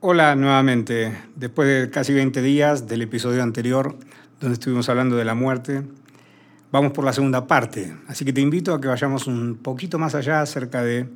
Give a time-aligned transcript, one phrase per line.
[0.00, 3.96] Hola nuevamente, después de casi 20 días del episodio anterior
[4.40, 5.82] donde estuvimos hablando de la muerte,
[6.70, 10.14] vamos por la segunda parte, así que te invito a que vayamos un poquito más
[10.14, 11.08] allá acerca de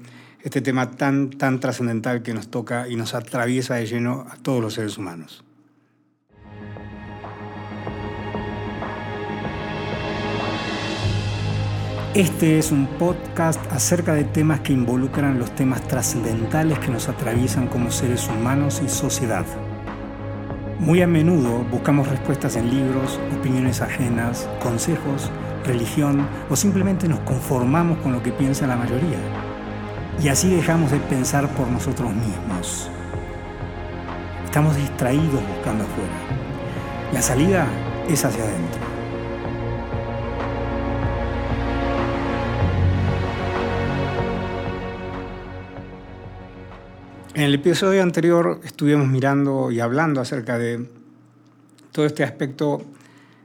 [0.42, 4.60] este tema tan, tan trascendental que nos toca y nos atraviesa de lleno a todos
[4.60, 5.44] los seres humanos.
[12.14, 17.68] Este es un podcast acerca de temas que involucran los temas trascendentales que nos atraviesan
[17.68, 19.46] como seres humanos y sociedad.
[20.78, 25.30] Muy a menudo buscamos respuestas en libros, opiniones ajenas, consejos,
[25.64, 29.16] religión o simplemente nos conformamos con lo que piensa la mayoría.
[30.22, 32.90] Y así dejamos de pensar por nosotros mismos.
[34.44, 36.12] Estamos distraídos buscando afuera.
[37.10, 37.66] La salida
[38.06, 38.91] es hacia adentro.
[47.34, 50.86] En el episodio anterior estuvimos mirando y hablando acerca de
[51.90, 52.82] todo este aspecto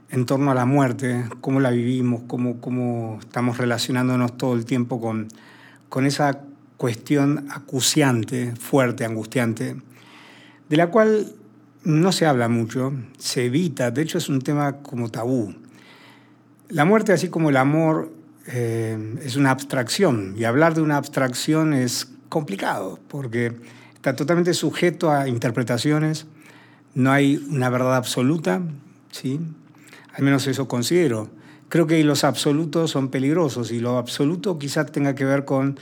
[0.09, 4.99] en torno a la muerte, cómo la vivimos, cómo, cómo estamos relacionándonos todo el tiempo
[4.99, 5.29] con,
[5.87, 6.41] con esa
[6.75, 9.77] cuestión acuciante, fuerte, angustiante,
[10.67, 11.31] de la cual
[11.85, 15.55] no se habla mucho, se evita, de hecho es un tema como tabú.
[16.67, 18.11] La muerte, así como el amor,
[18.47, 23.51] eh, es una abstracción y hablar de una abstracción es complicado porque
[23.95, 26.27] está totalmente sujeto a interpretaciones,
[26.93, 28.61] no hay una verdad absoluta,
[29.11, 29.39] ¿sí?
[30.13, 31.29] al menos eso considero.
[31.67, 35.79] Creo que los absolutos son peligrosos y lo absoluto quizás tenga que ver con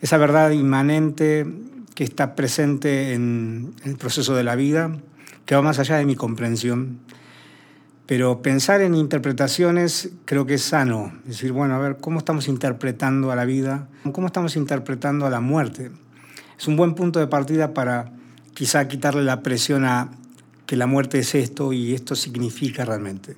[0.00, 1.46] esa verdad inmanente
[1.94, 4.98] que está presente en el proceso de la vida,
[5.46, 6.98] que va más allá de mi comprensión.
[8.06, 11.12] Pero pensar en interpretaciones creo que es sano.
[11.22, 13.88] Es decir, bueno, a ver, ¿cómo estamos interpretando a la vida?
[14.12, 15.90] ¿Cómo estamos interpretando a la muerte?
[16.62, 18.12] es un buen punto de partida para
[18.54, 20.12] quizá quitarle la presión a
[20.64, 23.34] que la muerte es esto y esto significa realmente.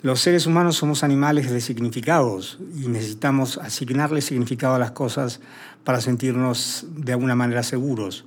[0.00, 5.40] Los seres humanos somos animales de significados y necesitamos asignarle significado a las cosas
[5.84, 8.24] para sentirnos de alguna manera seguros.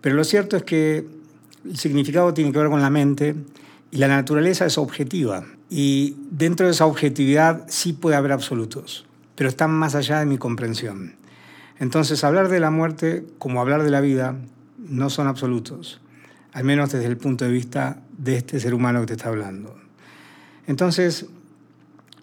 [0.00, 1.08] Pero lo cierto es que
[1.64, 3.34] el significado tiene que ver con la mente
[3.90, 5.44] y la naturaleza es objetiva.
[5.70, 10.38] Y dentro de esa objetividad sí puede haber absolutos, pero están más allá de mi
[10.38, 11.16] comprensión.
[11.78, 14.36] Entonces, hablar de la muerte como hablar de la vida
[14.78, 16.00] no son absolutos,
[16.52, 19.76] al menos desde el punto de vista de este ser humano que te está hablando.
[20.66, 21.26] Entonces,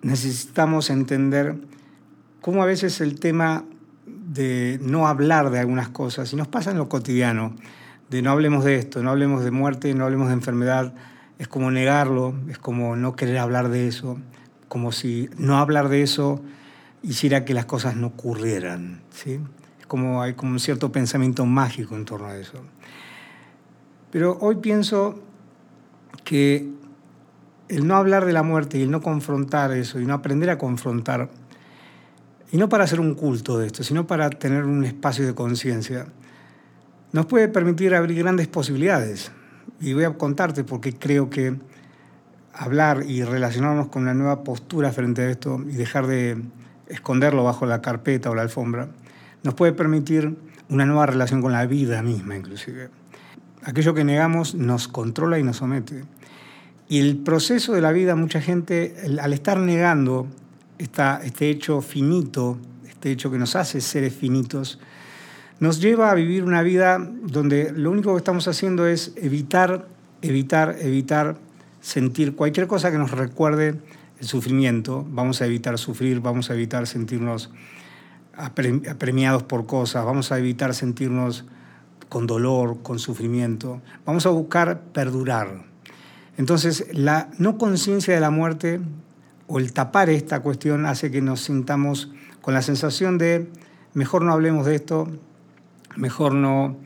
[0.01, 1.55] necesitamos entender
[2.41, 3.63] cómo a veces el tema
[4.05, 7.55] de no hablar de algunas cosas, y nos pasa en lo cotidiano,
[8.09, 10.93] de no hablemos de esto, no hablemos de muerte, no hablemos de enfermedad,
[11.39, 14.17] es como negarlo, es como no querer hablar de eso,
[14.67, 16.41] como si no hablar de eso
[17.03, 19.01] hiciera que las cosas no ocurrieran.
[19.11, 19.39] ¿sí?
[19.79, 22.61] Es como hay como un cierto pensamiento mágico en torno a eso.
[24.11, 25.19] Pero hoy pienso
[26.23, 26.69] que
[27.67, 30.57] el no hablar de la muerte y el no confrontar eso y no aprender a
[30.57, 31.29] confrontar,
[32.51, 36.07] y no para hacer un culto de esto, sino para tener un espacio de conciencia,
[37.11, 39.31] nos puede permitir abrir grandes posibilidades.
[39.79, 41.55] Y voy a contarte porque creo que
[42.53, 46.41] hablar y relacionarnos con una nueva postura frente a esto y dejar de
[46.87, 48.87] esconderlo bajo la carpeta o la alfombra,
[49.43, 50.37] nos puede permitir
[50.69, 52.89] una nueva relación con la vida misma inclusive.
[53.63, 56.03] Aquello que negamos nos controla y nos somete.
[56.87, 60.27] Y el proceso de la vida, mucha gente, al estar negando
[60.77, 62.57] este hecho finito,
[62.87, 64.79] este hecho que nos hace seres finitos,
[65.59, 69.87] nos lleva a vivir una vida donde lo único que estamos haciendo es evitar,
[70.21, 71.37] evitar, evitar
[71.81, 73.75] sentir cualquier cosa que nos recuerde
[74.19, 77.51] el sufrimiento, vamos a evitar sufrir, vamos a evitar sentirnos
[78.33, 81.45] apremiados por cosas, vamos a evitar sentirnos
[82.09, 85.63] con dolor, con sufrimiento, vamos a buscar perdurar.
[86.37, 88.81] Entonces, la no conciencia de la muerte
[89.47, 92.11] o el tapar esta cuestión hace que nos sintamos
[92.41, 93.49] con la sensación de
[93.93, 95.07] mejor no hablemos de esto,
[95.95, 96.77] mejor no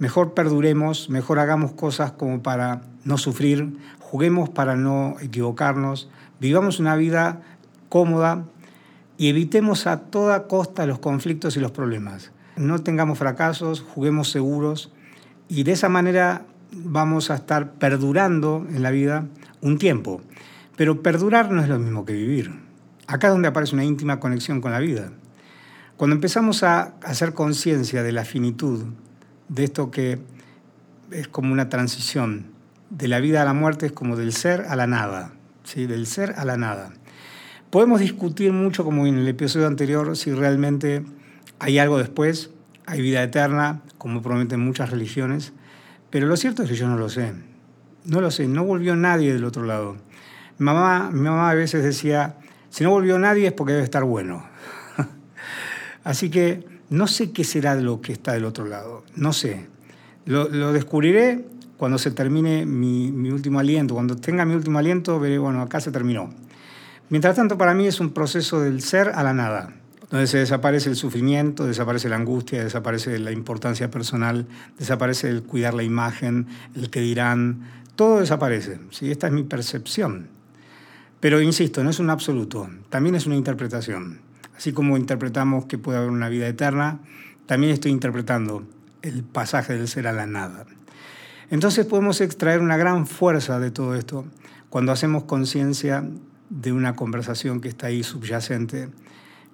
[0.00, 6.08] mejor perduremos, mejor hagamos cosas como para no sufrir, juguemos para no equivocarnos,
[6.40, 7.42] vivamos una vida
[7.88, 8.44] cómoda
[9.18, 12.32] y evitemos a toda costa los conflictos y los problemas.
[12.56, 14.90] No tengamos fracasos, juguemos seguros
[15.48, 19.26] y de esa manera vamos a estar perdurando en la vida
[19.60, 20.22] un tiempo.
[20.76, 22.58] Pero perdurar no es lo mismo que vivir.
[23.06, 25.10] Acá es donde aparece una íntima conexión con la vida.
[26.00, 28.86] Cuando empezamos a hacer conciencia de la finitud,
[29.48, 30.18] de esto que
[31.10, 32.46] es como una transición,
[32.88, 35.32] de la vida a la muerte es como del ser a la nada
[35.74, 36.94] del ser a la nada.
[37.68, 41.04] Podemos discutir mucho, como en el episodio anterior, si realmente
[41.58, 42.48] hay algo después,
[42.86, 45.52] hay vida eterna, como prometen muchas religiones,
[46.08, 47.34] Pero lo cierto es que yo no lo sé.
[48.06, 49.98] No lo sé, no volvió nadie del otro lado.
[50.56, 52.36] Mi mamá, mi mamá a veces decía,
[52.70, 54.49] si no volvió nadie es porque debe estar bueno.
[56.04, 59.66] Así que no sé qué será lo que está del otro lado, no sé.
[60.26, 61.44] Lo, descubriré
[61.76, 63.94] cuando se termine mi, mi, último aliento.
[63.94, 66.30] Cuando tenga mi último aliento, veré, bueno, acá se terminó.
[67.08, 69.74] Mientras tanto, para mí es un proceso del ser a la nada,
[70.10, 74.46] donde se desaparece el sufrimiento, desaparece la angustia, desaparece la importancia personal,
[74.78, 77.62] desaparece el cuidar la imagen, el que dirán,
[77.96, 78.78] todo desaparece.
[78.90, 79.10] ¿sí?
[79.10, 80.28] Esta es mi percepción.
[81.20, 84.20] Pero insisto, no es un absoluto, también es una interpretación.
[84.60, 87.00] Así como interpretamos que puede haber una vida eterna,
[87.46, 88.62] también estoy interpretando
[89.00, 90.66] el pasaje del ser a la nada.
[91.48, 94.26] Entonces podemos extraer una gran fuerza de todo esto
[94.68, 96.04] cuando hacemos conciencia
[96.50, 98.90] de una conversación que está ahí subyacente,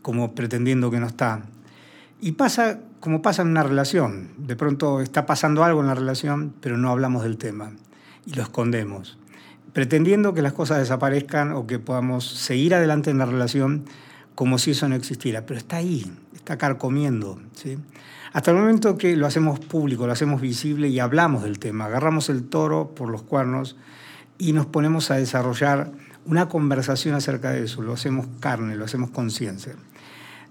[0.03, 1.43] como pretendiendo que no está.
[2.21, 4.31] Y pasa como pasa en una relación.
[4.39, 7.71] De pronto está pasando algo en la relación, pero no hablamos del tema
[8.25, 9.19] y lo escondemos,
[9.73, 13.85] pretendiendo que las cosas desaparezcan o que podamos seguir adelante en la relación
[14.37, 15.45] como si eso no existiera.
[15.45, 17.41] Pero está ahí, está carcomiendo.
[17.55, 17.77] ¿sí?
[18.33, 22.29] Hasta el momento que lo hacemos público, lo hacemos visible y hablamos del tema, agarramos
[22.29, 23.77] el toro por los cuernos
[24.39, 25.91] y nos ponemos a desarrollar
[26.27, 29.75] una conversación acerca de eso, lo hacemos carne, lo hacemos conciencia.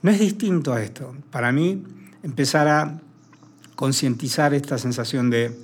[0.01, 1.15] No es distinto a esto.
[1.31, 1.83] Para mí,
[2.23, 2.99] empezar a
[3.75, 5.55] concientizar esta sensación de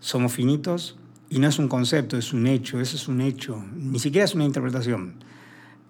[0.00, 0.96] somos finitos
[1.28, 4.34] y no es un concepto, es un hecho, eso es un hecho, ni siquiera es
[4.34, 5.16] una interpretación.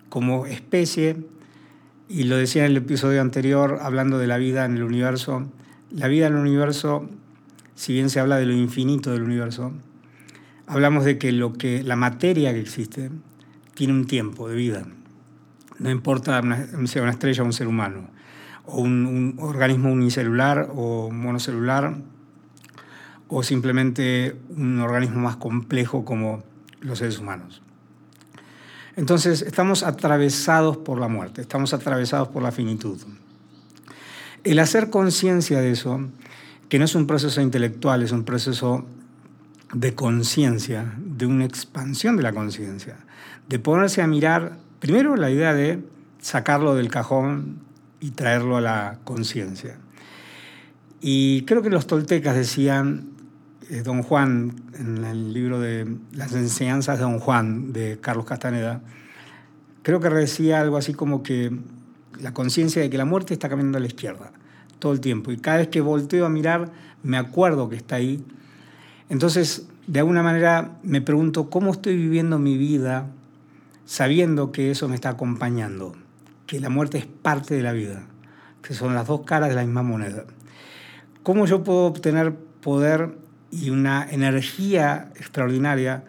[0.08, 1.18] Como especie,
[2.08, 5.46] y lo decía en el episodio anterior, hablando de la vida en el universo,
[5.90, 7.08] la vida en el universo,
[7.74, 9.72] si bien se habla de lo infinito del universo,
[10.66, 13.10] hablamos de que, lo que la materia que existe
[13.74, 14.86] tiene un tiempo de vida.
[15.78, 16.42] No importa
[16.86, 18.08] sea una estrella o un ser humano,
[18.64, 21.98] o un, un organismo unicelular o monocelular,
[23.28, 26.42] o simplemente un organismo más complejo como
[26.80, 27.62] los seres humanos.
[28.98, 32.98] Entonces, estamos atravesados por la muerte, estamos atravesados por la finitud.
[34.42, 36.00] El hacer conciencia de eso,
[36.68, 38.86] que no es un proceso intelectual, es un proceso
[39.72, 42.96] de conciencia, de una expansión de la conciencia,
[43.48, 45.78] de ponerse a mirar, primero la idea de
[46.20, 47.60] sacarlo del cajón
[48.00, 49.78] y traerlo a la conciencia.
[51.00, 53.10] Y creo que los toltecas decían,
[53.70, 58.80] eh, Don Juan, en el libro de las enseñanzas de Don Juan, de Carlos Castaneda,
[59.82, 61.52] creo que decía algo así como que
[62.20, 64.32] la conciencia de que la muerte está caminando a la izquierda
[64.78, 65.32] todo el tiempo.
[65.32, 66.70] Y cada vez que volteo a mirar,
[67.02, 68.24] me acuerdo que está ahí.
[69.08, 73.06] Entonces, de alguna manera, me pregunto cómo estoy viviendo mi vida
[73.84, 75.94] sabiendo que eso me está acompañando,
[76.46, 78.02] que la muerte es parte de la vida,
[78.62, 80.24] que son las dos caras de la misma moneda.
[81.22, 86.04] ¿Cómo yo puedo obtener poder y una energía extraordinaria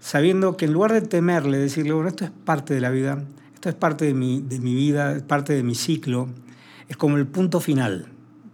[0.00, 3.24] sabiendo que en lugar de temerle, decirle, bueno, esto es parte de la vida,
[3.54, 6.28] esto es parte de mi, de mi vida, es parte de mi ciclo,
[6.88, 8.08] es como el punto final.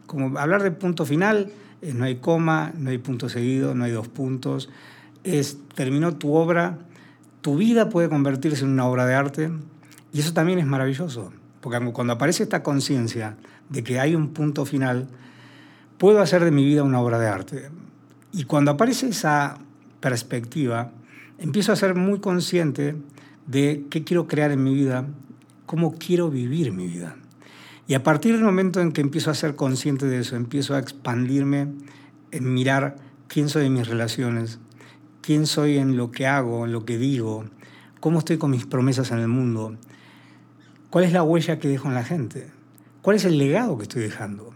[0.06, 1.50] Como hablar de punto final,
[1.82, 4.70] no hay coma, no hay punto seguido, no hay dos puntos,
[5.24, 6.78] es terminó tu obra,
[7.40, 9.50] tu vida puede convertirse en una obra de arte
[10.12, 13.36] y eso también es maravilloso, porque cuando aparece esta conciencia
[13.68, 15.08] de que hay un punto final,
[15.98, 17.70] puedo hacer de mi vida una obra de arte.
[18.32, 19.58] Y cuando aparece esa
[20.00, 20.92] perspectiva,
[21.38, 22.96] empiezo a ser muy consciente
[23.46, 25.06] de qué quiero crear en mi vida,
[25.66, 27.16] cómo quiero vivir mi vida.
[27.88, 30.78] Y a partir del momento en que empiezo a ser consciente de eso, empiezo a
[30.78, 31.68] expandirme
[32.30, 32.96] en mirar
[33.26, 34.60] quién soy en mis relaciones,
[35.22, 37.46] quién soy en lo que hago, en lo que digo,
[37.98, 39.76] cómo estoy con mis promesas en el mundo,
[40.90, 42.48] cuál es la huella que dejo en la gente,
[43.02, 44.54] cuál es el legado que estoy dejando.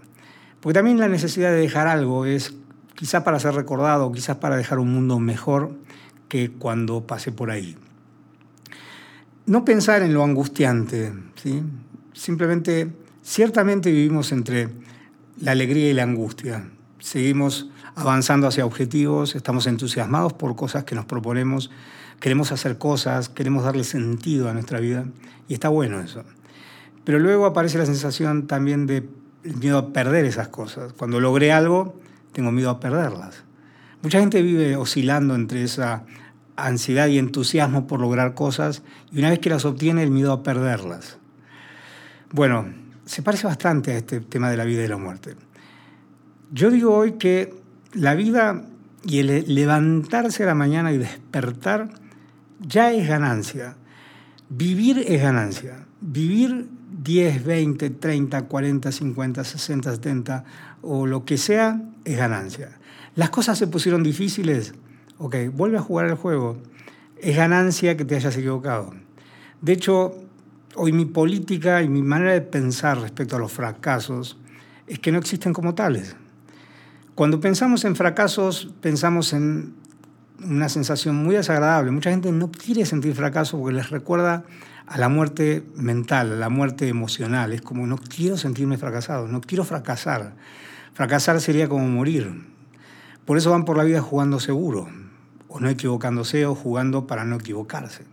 [0.61, 2.55] Porque también la necesidad de dejar algo es
[2.95, 5.73] quizás para ser recordado, quizás para dejar un mundo mejor
[6.29, 7.77] que cuando pase por ahí.
[9.47, 11.63] No pensar en lo angustiante, ¿sí?
[12.13, 12.91] simplemente
[13.25, 14.69] Ciertamente vivimos entre
[15.41, 16.69] la alegría y la angustia.
[16.99, 21.71] Seguimos avanzando hacia objetivos, estamos entusiasmados por cosas que nos proponemos,
[22.21, 25.07] queremos hacer cosas, queremos darle sentido a nuestra vida
[25.49, 26.23] y está bueno eso.
[27.05, 29.09] Pero luego aparece la sensación también de
[29.43, 30.93] miedo a perder esas cosas.
[30.93, 31.99] Cuando logré algo,
[32.35, 33.45] tengo miedo a perderlas.
[34.03, 36.05] Mucha gente vive oscilando entre esa
[36.57, 40.43] ansiedad y entusiasmo por lograr cosas y una vez que las obtiene, el miedo a
[40.43, 41.17] perderlas.
[42.33, 42.67] Bueno,
[43.07, 45.37] se parece bastante a este tema de la vida y la muerte.
[46.53, 47.55] Yo digo hoy que
[47.93, 48.65] la vida
[49.05, 51.89] y el levantarse a la mañana y despertar
[52.61, 53.77] ya es ganancia.
[54.49, 55.87] Vivir es ganancia.
[56.01, 56.69] Vivir
[57.05, 60.45] 10, 20, 30, 40, 50, 60, 70
[60.81, 62.79] o lo que sea es ganancia.
[63.15, 64.75] Las cosas se pusieron difíciles,
[65.19, 66.57] ok, vuelve a jugar el juego.
[67.21, 68.95] Es ganancia que te hayas equivocado.
[69.61, 70.15] De hecho,
[70.75, 74.39] hoy mi política y mi manera de pensar respecto a los fracasos
[74.87, 76.17] es que no existen como tales.
[77.15, 79.75] Cuando pensamos en fracasos, pensamos en
[80.43, 81.91] una sensación muy desagradable.
[81.91, 84.45] Mucha gente no quiere sentir fracaso porque les recuerda
[84.87, 87.53] a la muerte mental, a la muerte emocional.
[87.53, 90.35] Es como no quiero sentirme fracasado, no quiero fracasar.
[90.93, 92.45] Fracasar sería como morir.
[93.25, 94.89] Por eso van por la vida jugando seguro,
[95.49, 98.05] o no equivocándose, o jugando para no equivocarse.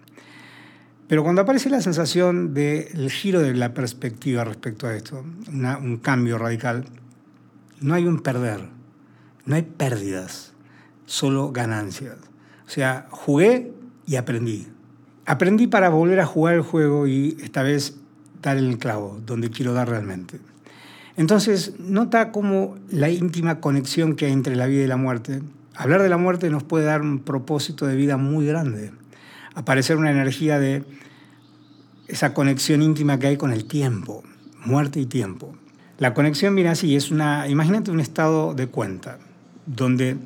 [1.08, 6.38] Pero cuando aparece la sensación del giro de la perspectiva respecto a esto, un cambio
[6.38, 6.86] radical,
[7.82, 8.70] no hay un perder,
[9.46, 10.54] no hay pérdidas,
[11.06, 12.16] solo ganancias.
[12.66, 13.74] O sea, jugué
[14.06, 14.68] y aprendí.
[15.26, 17.96] Aprendí para volver a jugar el juego y esta vez
[18.42, 20.40] dar el clavo, donde quiero dar realmente.
[21.18, 25.42] Entonces, nota cómo la íntima conexión que hay entre la vida y la muerte.
[25.76, 28.92] Hablar de la muerte nos puede dar un propósito de vida muy grande.
[29.54, 30.84] Aparecer una energía de
[32.08, 34.24] esa conexión íntima que hay con el tiempo,
[34.66, 35.56] muerte y tiempo.
[35.98, 39.20] La conexión viene así, es una, imagínate un estado de cuenta,
[39.66, 40.18] donde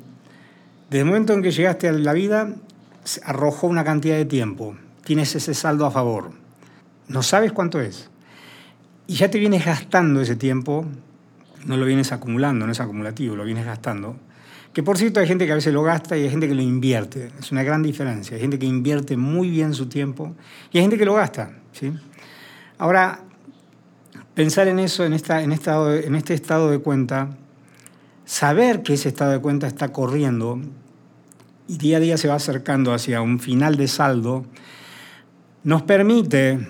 [0.88, 2.54] desde el momento en que llegaste a la vida,
[3.24, 4.76] arrojó una cantidad de tiempo,
[5.06, 6.32] tienes ese saldo a favor,
[7.06, 8.10] no sabes cuánto es,
[9.06, 10.84] y ya te vienes gastando ese tiempo,
[11.64, 14.16] no lo vienes acumulando, no es acumulativo, lo vienes gastando.
[14.72, 16.60] Que por cierto hay gente que a veces lo gasta y hay gente que lo
[16.60, 17.30] invierte.
[17.38, 18.34] Es una gran diferencia.
[18.34, 20.34] Hay gente que invierte muy bien su tiempo
[20.70, 21.52] y hay gente que lo gasta.
[21.72, 21.92] ¿sí?
[22.78, 23.20] Ahora,
[24.34, 27.30] pensar en eso, en, esta, en, en este estado de cuenta,
[28.26, 30.60] saber que ese estado de cuenta está corriendo
[31.68, 34.44] y día a día se va acercando hacia un final de saldo,
[35.66, 36.60] nos permite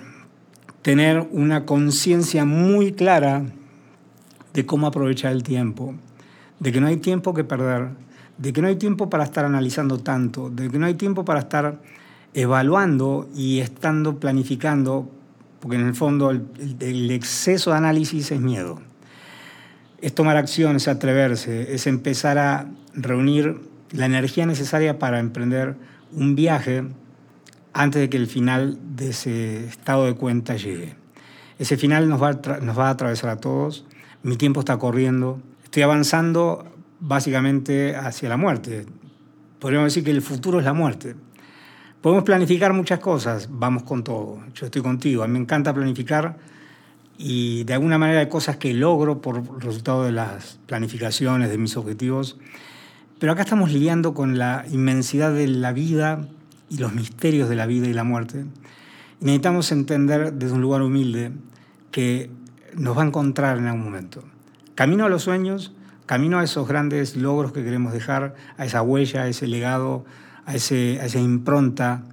[0.81, 3.45] tener una conciencia muy clara
[4.55, 5.93] de cómo aprovechar el tiempo,
[6.59, 7.89] de que no hay tiempo que perder,
[8.39, 11.41] de que no hay tiempo para estar analizando tanto, de que no hay tiempo para
[11.41, 11.79] estar
[12.33, 15.07] evaluando y estando planificando,
[15.59, 18.81] porque en el fondo el, exceso de análisis es miedo.
[20.01, 23.61] Es tomar acción, es atreverse, es empezar a reunir
[23.91, 25.75] la energía necesaria para emprender
[26.13, 26.83] un viaje
[27.77, 30.95] antes de que el final de ese estado de cuenta llegue.
[31.59, 33.85] Ese final nos va, a nos va a atravesar a todos,
[34.23, 36.65] mi tiempo está corriendo, estoy avanzando
[36.99, 38.87] básicamente hacia la muerte.
[39.59, 41.15] Podríamos decir que el futuro es la muerte.
[42.01, 44.39] Podemos planificar muchas cosas, vamos con todo.
[44.55, 46.35] Yo estoy contigo, a mí me encanta planificar
[47.15, 51.77] y de alguna manera hay cosas que logro por resultado de las planificaciones, de mis
[51.77, 52.39] objetivos.
[53.19, 56.27] Pero acá estamos lidiando con la inmensidad de la vida
[56.69, 58.45] y los misterios de la vida y la muerte.
[59.19, 61.31] Necesitamos entender desde un lugar humilde
[61.91, 62.29] que
[62.75, 64.23] nos va a encontrar en algún momento.
[64.75, 65.73] Camino a los sueños,
[66.05, 70.05] camino a esos grandes logros que queremos dejar, a esa huella, a ese legado,
[70.45, 72.03] a, ese, a esa impronta,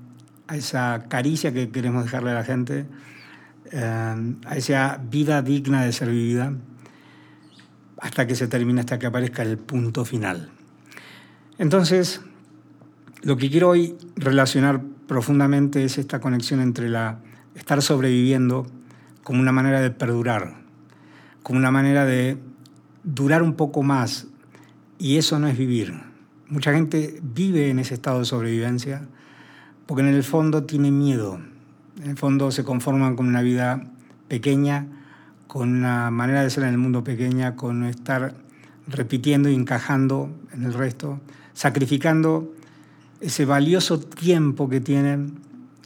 [0.48, 2.86] a esa caricia que queremos dejarle a la gente,
[3.70, 6.52] eh, a esa vida digna de ser vivida,
[7.98, 10.50] hasta que se termine, hasta que aparezca el punto final.
[11.58, 12.20] Entonces,
[13.24, 17.20] lo que quiero hoy relacionar profundamente es esta conexión entre la
[17.54, 18.66] estar sobreviviendo
[19.22, 20.56] como una manera de perdurar,
[21.42, 22.36] como una manera de
[23.02, 24.26] durar un poco más.
[24.98, 25.94] Y eso no es vivir.
[26.48, 29.08] Mucha gente vive en ese estado de sobrevivencia
[29.86, 31.40] porque en el fondo tiene miedo.
[32.02, 33.84] En el fondo se conforman con una vida
[34.28, 34.86] pequeña,
[35.46, 38.34] con una manera de ser en el mundo pequeña, con estar
[38.86, 41.20] repitiendo y encajando en el resto,
[41.54, 42.52] sacrificando
[43.24, 45.38] ese valioso tiempo que tienen,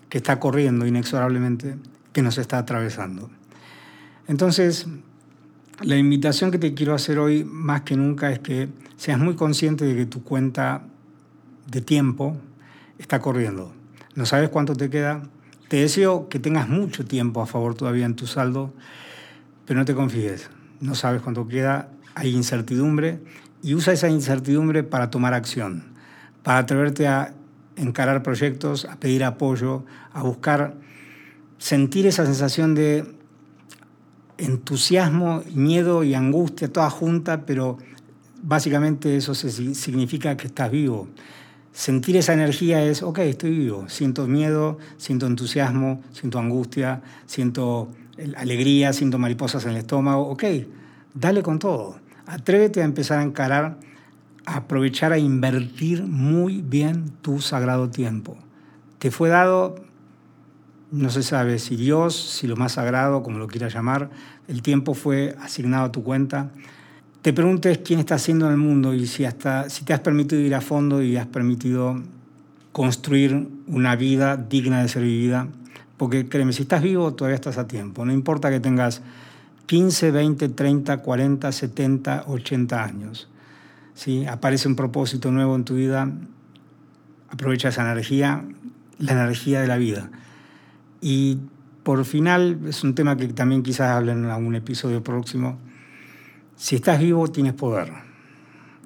[0.08, 1.76] que está corriendo inexorablemente,
[2.12, 3.30] que nos está atravesando.
[4.26, 4.88] Entonces,
[5.80, 9.84] la invitación que te quiero hacer hoy más que nunca es que seas muy consciente
[9.84, 10.82] de que tu cuenta
[11.70, 12.36] de tiempo
[12.98, 13.72] está corriendo.
[14.16, 15.22] No sabes cuánto te queda.
[15.68, 18.74] Te deseo que tengas mucho tiempo a favor todavía en tu saldo,
[19.64, 20.50] pero no te confíes.
[20.80, 23.20] No sabes cuánto queda, hay incertidumbre
[23.62, 25.97] y usa esa incertidumbre para tomar acción
[26.48, 27.34] para atreverte a
[27.76, 30.76] encarar proyectos, a pedir apoyo, a buscar
[31.58, 33.04] sentir esa sensación de
[34.38, 37.76] entusiasmo, miedo y angustia toda junta, pero
[38.42, 41.08] básicamente eso significa que estás vivo.
[41.70, 47.90] Sentir esa energía es, ok, estoy vivo, siento miedo, siento entusiasmo, siento angustia, siento
[48.38, 50.44] alegría, siento mariposas en el estómago, ok,
[51.12, 52.00] dale con todo.
[52.24, 53.76] Atrévete a empezar a encarar
[54.54, 58.36] aprovechar a invertir muy bien tu sagrado tiempo.
[58.98, 59.76] Te fue dado,
[60.90, 64.10] no se sabe si Dios, si lo más sagrado, como lo quieras llamar,
[64.48, 66.50] el tiempo fue asignado a tu cuenta.
[67.20, 70.40] te preguntes quién está haciendo en el mundo y si, hasta, si te has permitido
[70.40, 72.00] ir a fondo y has permitido
[72.72, 75.48] construir una vida digna de ser vivida.
[75.98, 78.04] Porque créeme, si estás vivo todavía estás a tiempo.
[78.04, 79.02] No importa que tengas
[79.66, 83.28] 15, 20, 30, 40, 70, 80 años.
[83.98, 86.08] Si aparece un propósito nuevo en tu vida,
[87.30, 88.44] aprovecha esa energía,
[89.00, 90.08] la energía de la vida.
[91.00, 91.38] Y
[91.82, 95.58] por final, es un tema que también quizás hablen en algún episodio próximo,
[96.54, 97.92] si estás vivo tienes poder.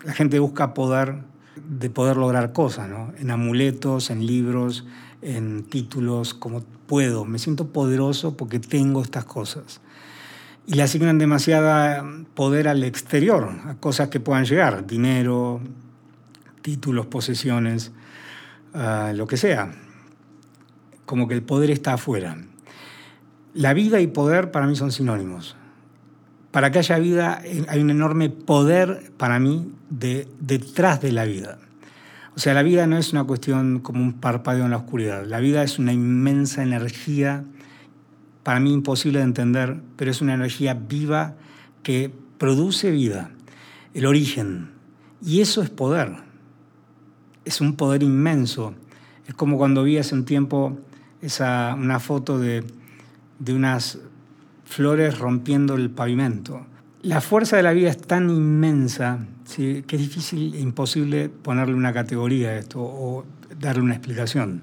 [0.03, 1.19] La gente busca poder
[1.57, 3.13] de poder lograr cosas, ¿no?
[3.19, 4.87] En amuletos, en libros,
[5.21, 7.27] en títulos, como puedo.
[7.27, 9.83] Me siento poderoso porque tengo estas cosas.
[10.67, 12.05] Y le asignan demasiada
[12.35, 15.61] poder al exterior, a cosas que puedan llegar, dinero,
[16.63, 17.93] títulos, posesiones,
[18.75, 19.73] ah, lo que sea.
[21.05, 22.37] Como que el poder está afuera.
[23.55, 25.57] La vida y poder para mí son sinónimos
[26.53, 31.25] para que haya vida eh, hay un enorme poder para mí de, detrás de la
[31.25, 31.59] vida.
[32.37, 35.27] O sea, la vida no es una cuestión como un parpadeo en la oscuridad.
[35.27, 37.45] La vida es una inmensa energía,
[38.43, 41.35] para mí imposible de entender, pero es una energía viva
[41.83, 43.31] que produce vida,
[43.95, 44.71] el origen.
[45.25, 46.17] Y eso es poder.
[47.45, 48.75] Es un poder inmenso.
[49.27, 50.79] Es como cuando vi hace un tiempo
[51.21, 52.65] esa, una foto de,
[53.39, 53.99] de unas
[54.65, 56.67] flores rompiendo el pavimento.
[57.03, 61.93] La fuerza de la vida es tan inmensa que es difícil e imposible ponerle una
[61.93, 63.25] categoría a esto o
[63.59, 64.63] darle una explicación.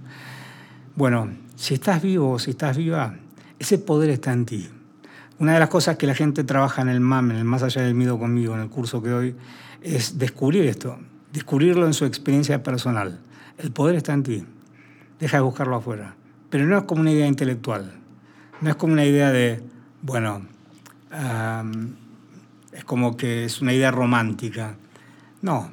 [0.96, 3.16] Bueno, si estás vivo si estás viva,
[3.60, 4.70] ese poder está en ti.
[5.38, 7.82] Una de las cosas que la gente trabaja en el MAM, en el Más Allá
[7.82, 9.36] del Miedo conmigo, en el curso que doy,
[9.82, 10.98] es descubrir esto,
[11.32, 13.20] descubrirlo en su experiencia personal.
[13.58, 14.46] El poder está en ti.
[15.20, 16.16] Deja de buscarlo afuera.
[16.50, 17.94] Pero no es como una idea intelectual.
[18.62, 19.62] No es como una idea de,
[20.02, 20.42] bueno,
[22.72, 24.76] es como que es una idea romántica.
[25.42, 25.70] No,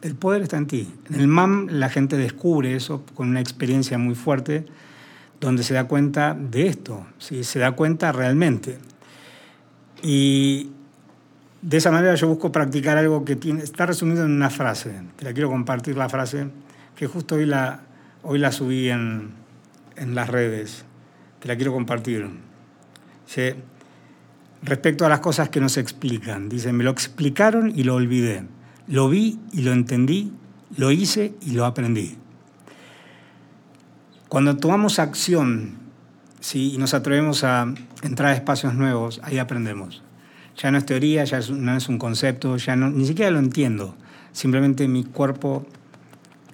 [0.00, 0.92] el poder está en ti.
[1.10, 4.64] En el MAM la gente descubre eso con una experiencia muy fuerte
[5.42, 7.42] donde se da cuenta de esto, ¿sí?
[7.42, 8.78] se da cuenta realmente.
[10.02, 10.70] Y
[11.60, 15.02] de esa manera yo busco practicar algo que tiene, está resumido en una frase.
[15.16, 16.46] Te la quiero compartir la frase,
[16.94, 17.80] que justo hoy la,
[18.22, 19.32] hoy la subí en,
[19.96, 20.84] en las redes.
[21.40, 22.30] Te la quiero compartir
[24.62, 26.48] respecto a las cosas que nos explican.
[26.48, 28.44] Dice, me lo explicaron y lo olvidé.
[28.86, 30.32] Lo vi y lo entendí,
[30.76, 32.16] lo hice y lo aprendí.
[34.32, 35.74] Cuando tomamos acción
[36.40, 36.72] ¿sí?
[36.72, 37.66] y nos atrevemos a
[38.02, 40.02] entrar a espacios nuevos, ahí aprendemos.
[40.56, 43.94] Ya no es teoría, ya no es un concepto, ya no, ni siquiera lo entiendo.
[44.32, 45.66] Simplemente mi cuerpo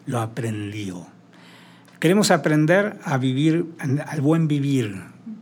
[0.06, 1.06] lo aprendió.
[2.00, 5.00] Queremos aprender a vivir, al buen vivir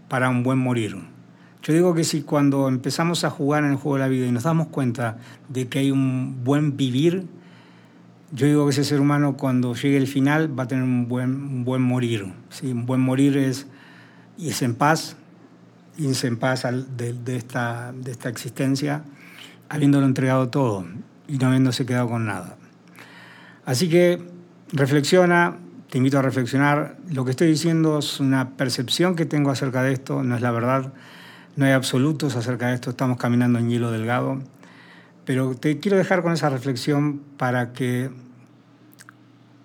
[0.08, 0.94] para un buen morir.
[1.62, 4.30] Yo digo que si cuando empezamos a jugar en el juego de la vida y
[4.30, 5.16] nos damos cuenta
[5.48, 7.24] de que hay un buen vivir,
[8.32, 11.64] yo digo que ese ser humano cuando llegue el final va a tener un buen,
[11.64, 12.32] buen morir.
[12.50, 12.72] ¿sí?
[12.72, 13.66] Un buen morir es
[14.36, 15.16] irse en paz,
[15.96, 19.02] irse en paz de, de, esta, de esta existencia,
[19.68, 20.86] habiéndolo entregado todo
[21.28, 22.56] y no habiéndose quedado con nada.
[23.64, 24.22] Así que
[24.72, 25.56] reflexiona,
[25.90, 26.96] te invito a reflexionar.
[27.10, 30.50] Lo que estoy diciendo es una percepción que tengo acerca de esto, no es la
[30.50, 30.92] verdad.
[31.56, 34.42] No hay absolutos acerca de esto, estamos caminando en hielo delgado,
[35.26, 38.10] pero te quiero dejar con esa reflexión para que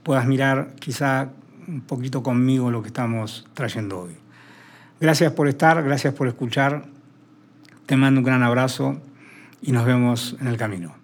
[0.04, 1.30] puedas mirar quizá
[1.68, 4.18] un poquito conmigo lo que estamos trayendo hoy.
[5.00, 6.86] Gracias por estar, gracias por escuchar,
[7.86, 9.00] te mando un gran abrazo
[9.62, 11.01] y nos vemos en el camino.